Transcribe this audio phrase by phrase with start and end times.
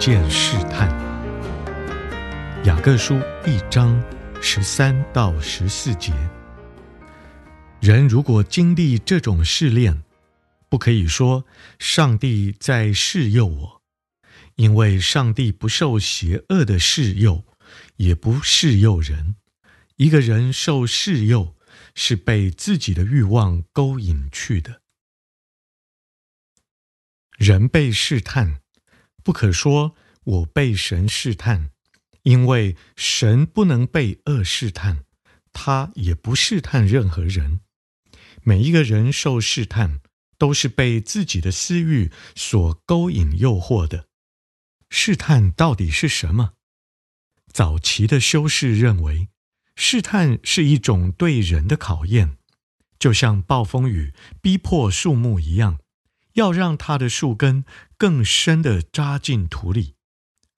[0.00, 0.88] 见试探。
[2.64, 4.02] 雅各书一章。
[4.42, 6.14] 十三到十四节，
[7.78, 10.02] 人如果经历这种试炼，
[10.70, 11.44] 不可以说
[11.78, 13.82] 上帝在试诱我，
[14.56, 17.44] 因为上帝不受邪恶的试诱，
[17.96, 19.36] 也不试诱人。
[19.96, 21.54] 一个人受试诱，
[21.94, 24.80] 是被自己的欲望勾引去的。
[27.36, 28.62] 人被试探，
[29.22, 31.70] 不可说我被神试探。
[32.24, 35.04] 因为神不能被恶试探，
[35.54, 37.60] 他也不试探任何人。
[38.42, 40.00] 每一个人受试探，
[40.36, 44.04] 都是被自己的私欲所勾引、诱惑的。
[44.90, 46.52] 试探到底是什么？
[47.50, 49.28] 早期的修士认为，
[49.74, 52.36] 试探是一种对人的考验，
[52.98, 54.12] 就像暴风雨
[54.42, 55.78] 逼迫树木一样，
[56.34, 57.64] 要让它的树根
[57.96, 59.94] 更深地扎进土里。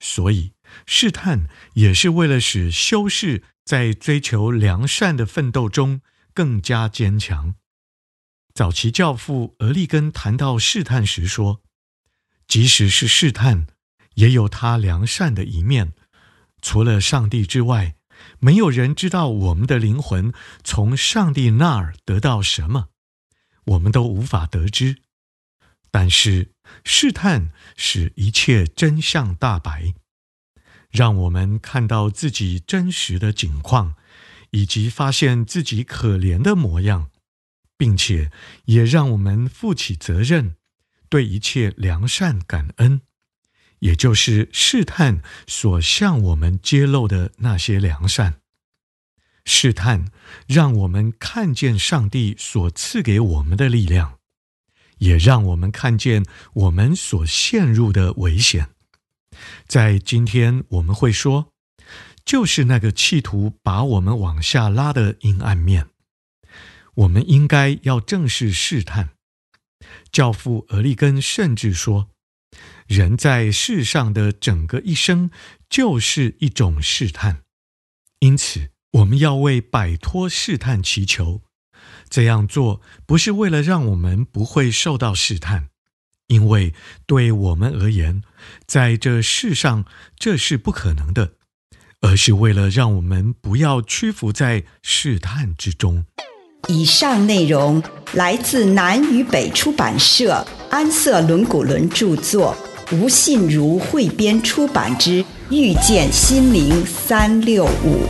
[0.00, 0.52] 所以，
[0.86, 6.00] 试探也是为了使修士在追求良善的奋斗中
[6.34, 7.54] 更加坚强。
[8.52, 11.62] 早期教父俄利根谈到试探时说
[12.46, 13.66] ：“即使是试探，
[14.16, 15.92] 也有他良善的一面。
[16.60, 17.96] 除了上帝之外，
[18.38, 22.88] 没有人知道我们的灵魂从上帝那儿得到什么，
[23.64, 24.98] 我们都无法得知。
[25.92, 26.50] 但是
[26.82, 29.94] 试探使一切真相大白。”
[30.90, 33.94] 让我们看到自己真实的景况，
[34.50, 37.10] 以及发现自己可怜的模样，
[37.78, 38.30] 并且
[38.66, 40.56] 也让我们负起责任，
[41.08, 43.00] 对一切良善感恩，
[43.78, 48.40] 也就是试探所向我们揭露的那些良善。
[49.46, 50.12] 试探
[50.46, 54.18] 让我们看见上帝所赐给我们的力量，
[55.02, 56.24] 也让我们看见
[56.54, 58.68] 我们所陷入的危险。
[59.66, 61.48] 在今天，我们会说，
[62.24, 65.88] 就是那个企图把我们往下拉的阴暗面。
[66.94, 69.10] 我们应该要正视试探。
[70.12, 72.08] 教父俄利根甚至说，
[72.86, 75.30] 人在世上的整个一生
[75.68, 77.42] 就是一种试探。
[78.20, 81.42] 因此，我们要为摆脱试探祈求。
[82.12, 85.68] 这样做不是为了让我们不会受到试探。
[86.26, 86.74] 因为
[87.06, 88.22] 对我们而言，
[88.66, 89.86] 在这世上
[90.18, 91.32] 这是不可能的，
[92.02, 96.04] 而是为了让我们不要屈服在试探之中。
[96.68, 102.54] 以上内容来自南与北出版社安瑟伦古伦著作，
[102.92, 108.06] 吴信如汇编出版之《遇见心灵三六五》。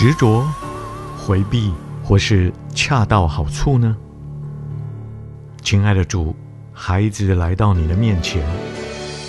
[0.00, 0.46] 执着、
[1.16, 1.72] 回避，
[2.04, 3.96] 或是恰到好处呢？
[5.60, 6.36] 亲爱的主，
[6.72, 8.40] 孩子来到你的面前，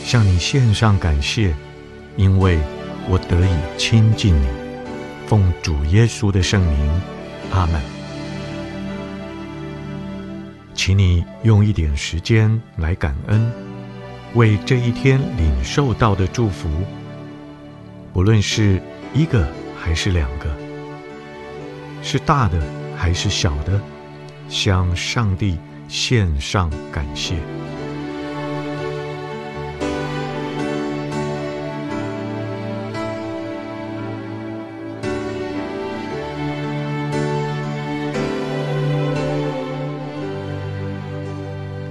[0.04, 1.56] 向你献上感谢，
[2.18, 2.60] 因为
[3.10, 4.46] 我得以亲近你。
[5.26, 7.02] 奉主耶稣的圣名，
[7.52, 7.82] 阿门。
[10.76, 13.52] 请你用一点时间来感恩，
[14.36, 16.70] 为这一天领受到的祝福，
[18.14, 18.80] 不论是
[19.16, 19.48] 一个
[19.82, 20.56] 还是两个，
[22.02, 22.60] 是大的
[22.98, 23.80] 还是小的，
[24.48, 27.36] 向上帝献上感谢。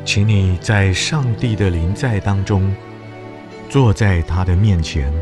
[0.05, 2.75] 请你在上帝的临在当中，
[3.69, 5.13] 坐在他的面前，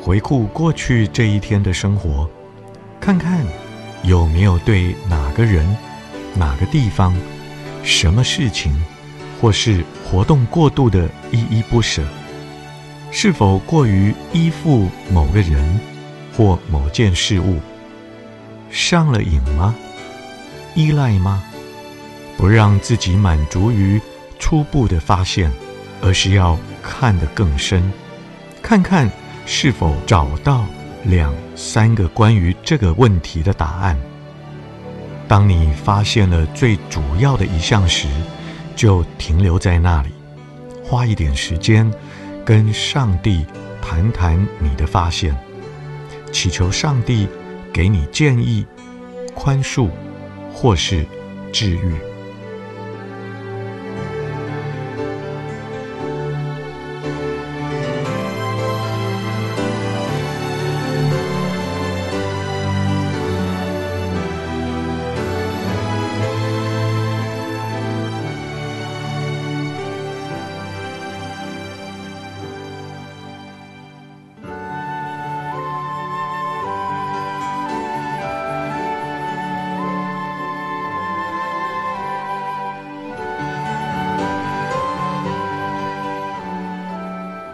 [0.00, 2.28] 回顾过去这一天的生活，
[3.02, 3.44] 看看
[4.04, 5.76] 有没有对哪个人、
[6.36, 7.12] 哪个地方、
[7.82, 8.72] 什么事情，
[9.40, 12.04] 或是活动过度的依依不舍，
[13.10, 15.80] 是否过于依附某个人
[16.36, 17.58] 或某件事物，
[18.70, 19.74] 上了瘾吗？
[20.76, 21.42] 依赖吗？
[22.36, 24.00] 不让自己满足于
[24.38, 25.50] 初步的发现，
[26.00, 27.92] 而是要看得更深，
[28.62, 29.10] 看看
[29.44, 30.64] 是否找到
[31.04, 33.98] 两三个关于这个问题的答案。
[35.28, 38.06] 当你发现了最主要的一项时，
[38.76, 40.10] 就停留在那里，
[40.84, 41.90] 花一点时间
[42.44, 43.46] 跟上帝
[43.80, 45.36] 谈谈你的发现，
[46.30, 47.26] 祈求上帝
[47.72, 48.66] 给你建议、
[49.34, 49.88] 宽恕
[50.52, 51.06] 或是
[51.52, 52.11] 治愈。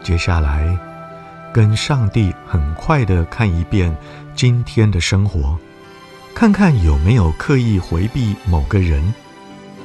[0.09, 0.75] 接下来，
[1.53, 3.95] 跟上帝很快的看一遍
[4.35, 5.59] 今天的生活，
[6.35, 9.13] 看看有没有刻意回避某个人、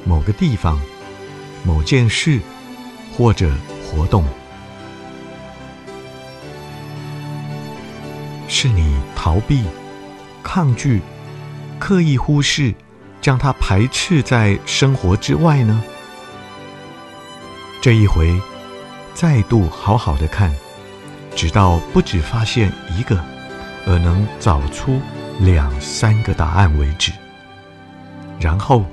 [0.02, 0.80] 某个地方、
[1.62, 2.40] 某件事
[3.14, 3.52] 或者
[3.86, 4.24] 活动，
[8.48, 9.62] 是你逃避、
[10.42, 11.02] 抗拒、
[11.78, 12.74] 刻意忽视，
[13.20, 15.82] 将它排斥在生活之外呢？
[17.82, 18.40] 这一回。
[19.14, 20.52] 再度好好的看，
[21.36, 23.24] 直到不只发现一个，
[23.86, 25.00] 而能找出
[25.38, 27.12] 两三个答案为止。
[28.40, 28.84] 然后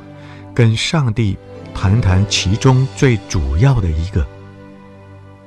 [0.54, 1.36] 跟上帝
[1.74, 4.26] 谈谈其中最主要的一个，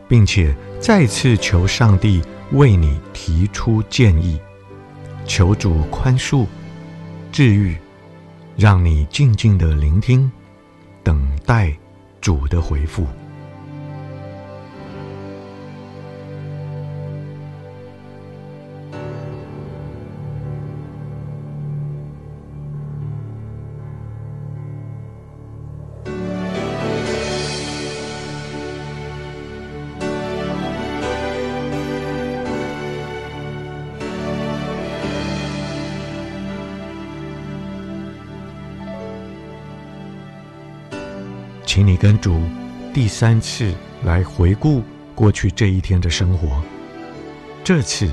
[0.09, 2.21] 并且再次求上帝
[2.53, 4.39] 为你提出建议，
[5.25, 6.47] 求主宽恕、
[7.31, 7.77] 治愈，
[8.57, 10.31] 让你静静的聆听，
[11.05, 11.73] 等待
[12.21, 13.07] 主的回复。
[41.75, 42.41] 请你跟主
[42.93, 44.81] 第三次来回顾
[45.13, 46.63] 过去这一天的生活，
[47.65, 48.09] 这次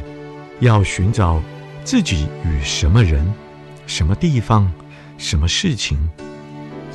[0.61, 1.39] 要寻找
[1.83, 3.31] 自己与什么人、
[3.85, 4.73] 什么地方、
[5.19, 5.95] 什么事情，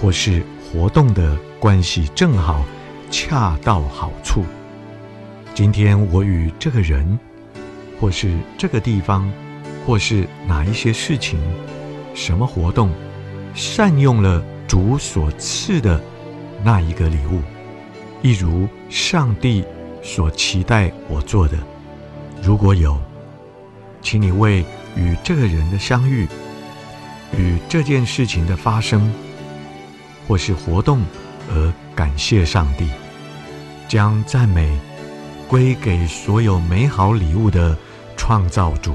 [0.03, 2.65] 或是活动的关系正好
[3.13, 4.45] 恰到好处。
[5.55, 7.17] 今天我与这个人，
[8.01, 9.33] 或是这个地方，
[9.87, 11.39] 或是哪一些事情、
[12.13, 12.91] 什么活动，
[13.55, 16.03] 善用了主所赐的。
[16.67, 17.41] 那一个礼物，
[18.23, 19.65] 一如上帝
[20.03, 21.57] 所期待我做的。
[22.43, 23.01] 如果有，
[24.03, 24.65] 请你为
[24.97, 26.27] 与这个人的相遇、
[27.39, 29.15] 与这件事情的发生，
[30.27, 31.03] 或是活动
[31.55, 32.89] 而感谢上帝，
[33.87, 34.77] 将赞美
[35.47, 37.79] 归给所有美好礼物的
[38.17, 38.93] 创造主。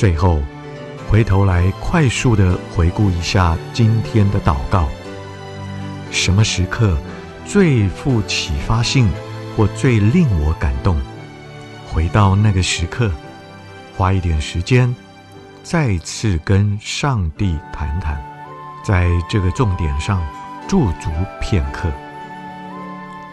[0.00, 0.40] 最后，
[1.10, 4.88] 回头来快速地回顾一下今天的祷告：
[6.10, 6.96] 什么时刻
[7.44, 9.10] 最富启发性，
[9.54, 10.96] 或最令我感动？
[11.86, 13.12] 回到那个时刻，
[13.94, 14.96] 花一点时间，
[15.62, 18.18] 再次跟上帝谈谈，
[18.82, 20.26] 在这个重点上
[20.66, 21.10] 驻足
[21.42, 21.90] 片刻。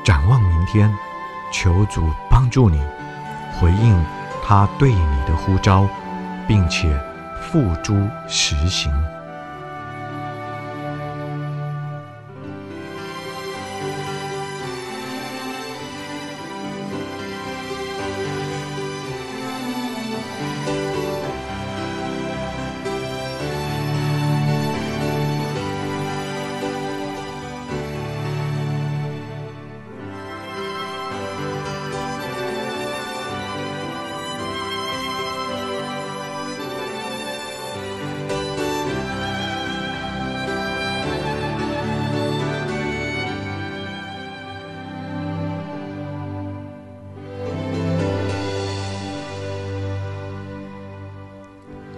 [0.03, 0.93] 展望明天，
[1.49, 2.77] 求主帮助你
[3.57, 3.97] 回应
[4.45, 5.87] 他对你的呼召，
[6.47, 6.97] 并且
[7.41, 8.91] 付诸实行。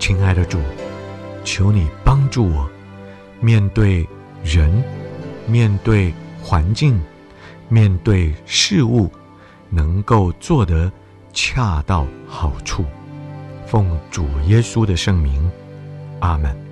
[0.09, 0.57] 亲爱的主，
[1.45, 2.67] 求你帮助我，
[3.39, 4.09] 面对
[4.43, 4.83] 人，
[5.45, 6.11] 面对
[6.41, 6.99] 环境，
[7.67, 9.07] 面对事物，
[9.69, 10.91] 能够做得
[11.31, 12.83] 恰到好处。
[13.67, 15.47] 奉主耶稣的圣名，
[16.21, 16.68] 阿门。